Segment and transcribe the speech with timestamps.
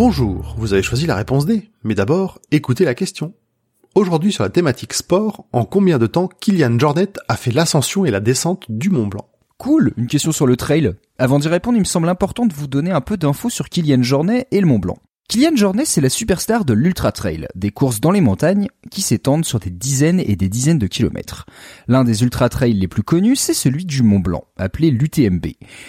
[0.00, 3.34] Bonjour, vous avez choisi la réponse D, mais d'abord, écoutez la question.
[3.96, 8.12] Aujourd'hui sur la thématique sport, en combien de temps Kylian Jornet a fait l'ascension et
[8.12, 10.94] la descente du Mont Blanc Cool, une question sur le trail.
[11.18, 14.04] Avant d'y répondre, il me semble important de vous donner un peu d'infos sur Kylian
[14.04, 14.98] Jornet et le Mont Blanc.
[15.30, 19.44] Kylian Jornet, c'est la superstar de l'Ultra Trail, des courses dans les montagnes qui s'étendent
[19.44, 21.44] sur des dizaines et des dizaines de kilomètres.
[21.86, 25.48] L'un des Ultra Trails les plus connus, c'est celui du Mont Blanc, appelé l'UTMB.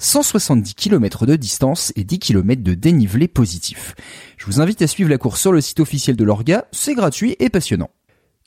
[0.00, 3.94] 170 km de distance et 10 km de dénivelé positif.
[4.36, 7.36] Je vous invite à suivre la course sur le site officiel de l'Orga, c'est gratuit
[7.38, 7.90] et passionnant.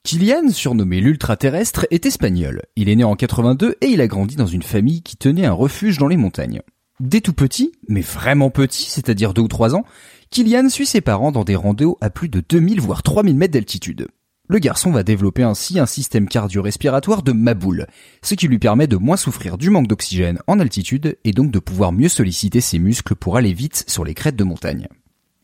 [0.04, 2.62] Kylian, surnommé l'ultra-terrestre, est espagnol.
[2.76, 5.54] Il est né en 82 et il a grandi dans une famille qui tenait un
[5.54, 6.62] refuge dans les montagnes.
[7.00, 9.84] Dès tout petit, mais vraiment petit, c'est-à-dire deux ou trois ans,
[10.30, 14.08] Kylian suit ses parents dans des randos à plus de 2000 voire 3000 mètres d'altitude.
[14.48, 17.88] Le garçon va développer ainsi un système cardio-respiratoire de maboule,
[18.22, 21.60] ce qui lui permet de moins souffrir du manque d'oxygène en altitude et donc de
[21.60, 24.88] pouvoir mieux solliciter ses muscles pour aller vite sur les crêtes de montagne.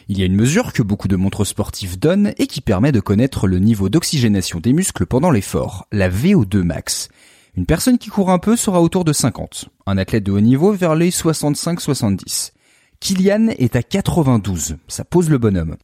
[0.09, 2.99] Il y a une mesure que beaucoup de montres sportives donnent et qui permet de
[2.99, 7.09] connaître le niveau d'oxygénation des muscles pendant l'effort, la VO2 max.
[7.59, 10.71] Une personne qui court un peu sera autour de 50, un athlète de haut niveau
[10.71, 12.53] vers les 65-70.
[13.01, 15.75] Kylian est à 92, ça pose le bonhomme.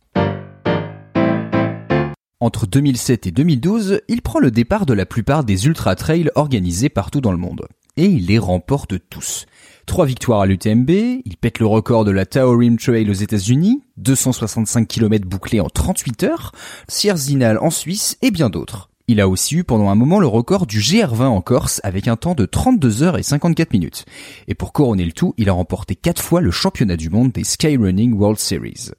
[2.40, 7.20] Entre 2007 et 2012, il prend le départ de la plupart des ultra-trails organisés partout
[7.20, 7.68] dans le monde.
[7.98, 9.46] Et il les remporte tous.
[9.86, 14.88] Trois victoires à l'UTMB, il pète le record de la Taorim Trail aux États-Unis, 265
[14.88, 16.54] km bouclés en 38 heures,
[16.88, 18.90] Sierzinal en Suisse et bien d'autres.
[19.08, 22.16] Il a aussi eu pendant un moment le record du GR20 en Corse avec un
[22.16, 24.04] temps de 32 heures et 54 minutes.
[24.48, 27.44] Et pour couronner le tout, il a remporté quatre fois le championnat du monde des
[27.44, 28.90] Skyrunning World Series.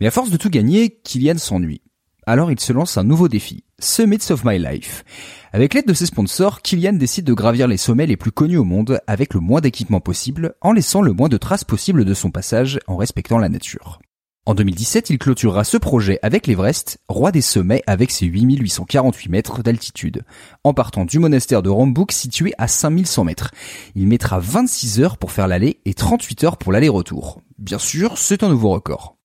[0.00, 1.82] Mais à force de tout gagner, Kylian s'ennuie.
[2.26, 5.04] Alors il se lance un nouveau défi, Summits of My Life.
[5.52, 8.64] Avec l'aide de ses sponsors, Kylian décide de gravir les sommets les plus connus au
[8.64, 12.30] monde avec le moins d'équipement possible, en laissant le moins de traces possible de son
[12.30, 14.00] passage en respectant la nature.
[14.46, 19.62] En 2017, il clôturera ce projet avec l'Everest, roi des sommets avec ses 8848 mètres
[19.62, 20.24] d'altitude,
[20.64, 23.50] en partant du monastère de Rambouc situé à 5100 mètres.
[23.94, 27.42] Il mettra 26 heures pour faire l'aller et 38 heures pour l'aller-retour.
[27.58, 29.18] Bien sûr, c'est un nouveau record.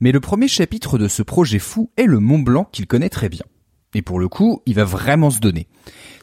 [0.00, 3.28] Mais le premier chapitre de ce projet fou est le Mont Blanc qu'il connaît très
[3.28, 3.44] bien.
[3.94, 5.66] Et pour le coup, il va vraiment se donner.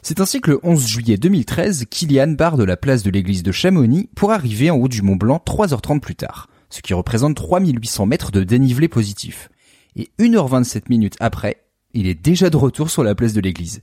[0.02, 3.52] C'est ainsi que le 11 juillet 2013, Kylian part de la place de l'église de
[3.52, 8.06] Chamonix pour arriver en haut du Mont Blanc 3h30 plus tard ce qui représente 3800
[8.06, 9.48] mètres de dénivelé positif.
[9.96, 11.64] Et 1h27 minutes après,
[11.94, 13.80] il est déjà de retour sur la place de l'église.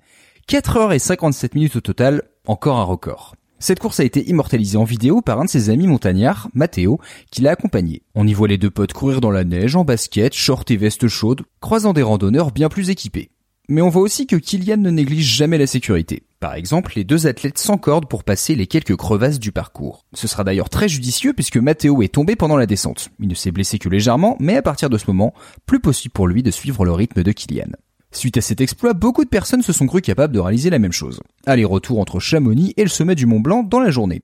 [0.50, 3.36] 4h57 minutes au total, encore un record.
[3.58, 7.00] Cette course a été immortalisée en vidéo par un de ses amis montagnards, Matteo,
[7.32, 8.04] qui l'a accompagné.
[8.14, 11.08] On y voit les deux potes courir dans la neige, en basket, short et veste
[11.08, 13.32] chaude, croisant des randonneurs bien plus équipés.
[13.68, 16.24] Mais on voit aussi que Kylian ne néglige jamais la sécurité.
[16.40, 20.06] Par exemple, les deux athlètes s'encordent pour passer les quelques crevasses du parcours.
[20.14, 23.10] Ce sera d'ailleurs très judicieux puisque Matteo est tombé pendant la descente.
[23.20, 25.34] Il ne s'est blessé que légèrement, mais à partir de ce moment,
[25.66, 27.72] plus possible pour lui de suivre le rythme de Kylian.
[28.12, 30.92] Suite à cet exploit, beaucoup de personnes se sont crues capables de réaliser la même
[30.92, 31.20] chose.
[31.48, 34.22] Aller-retour entre Chamonix et le sommet du Mont Blanc dans la journée.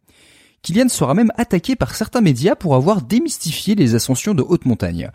[0.61, 5.09] Kylian sera même attaqué par certains médias pour avoir démystifié les ascensions de haute montagne.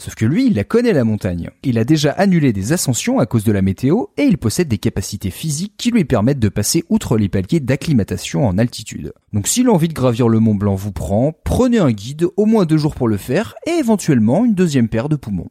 [0.00, 1.50] Sauf que lui, il la connaît la montagne.
[1.62, 4.78] Il a déjà annulé des ascensions à cause de la météo et il possède des
[4.78, 9.12] capacités physiques qui lui permettent de passer outre les paliers d'acclimatation en altitude.
[9.34, 12.64] Donc si l'envie de gravir le Mont Blanc vous prend, prenez un guide, au moins
[12.64, 15.50] deux jours pour le faire et éventuellement une deuxième paire de poumons.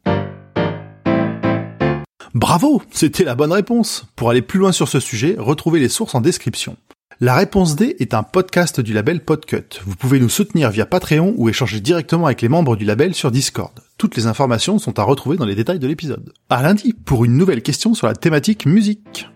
[2.34, 4.04] Bravo, c'était la bonne réponse.
[4.16, 6.76] Pour aller plus loin sur ce sujet, retrouvez les sources en description.
[7.22, 9.80] La réponse D est un podcast du label Podcut.
[9.84, 13.30] Vous pouvez nous soutenir via Patreon ou échanger directement avec les membres du label sur
[13.30, 13.72] Discord.
[14.00, 16.32] Toutes les informations sont à retrouver dans les détails de l'épisode.
[16.48, 19.28] À lundi pour une nouvelle question sur la thématique musique.